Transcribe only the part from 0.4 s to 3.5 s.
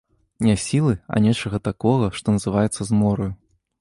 Не сілы, а нечага такога, што называецца змораю.